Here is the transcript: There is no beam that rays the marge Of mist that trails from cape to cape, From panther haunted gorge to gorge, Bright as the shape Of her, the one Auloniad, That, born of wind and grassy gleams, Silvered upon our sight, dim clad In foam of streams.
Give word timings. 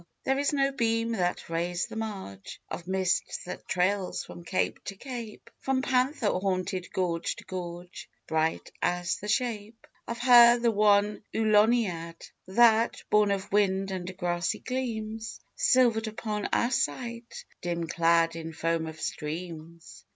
There 0.23 0.39
is 0.39 0.51
no 0.51 0.71
beam 0.71 1.11
that 1.11 1.47
rays 1.47 1.85
the 1.85 1.95
marge 1.95 2.59
Of 2.71 2.87
mist 2.87 3.41
that 3.45 3.67
trails 3.67 4.23
from 4.25 4.43
cape 4.43 4.83
to 4.85 4.95
cape, 4.95 5.51
From 5.59 5.83
panther 5.83 6.31
haunted 6.31 6.91
gorge 6.91 7.35
to 7.35 7.43
gorge, 7.43 8.09
Bright 8.25 8.71
as 8.81 9.17
the 9.17 9.27
shape 9.27 9.85
Of 10.07 10.17
her, 10.17 10.57
the 10.57 10.71
one 10.71 11.21
Auloniad, 11.35 12.31
That, 12.47 13.03
born 13.11 13.29
of 13.29 13.51
wind 13.51 13.91
and 13.91 14.17
grassy 14.17 14.61
gleams, 14.61 15.39
Silvered 15.55 16.07
upon 16.07 16.47
our 16.51 16.71
sight, 16.71 17.45
dim 17.61 17.85
clad 17.85 18.35
In 18.35 18.53
foam 18.53 18.87
of 18.87 18.99
streams. 18.99 20.03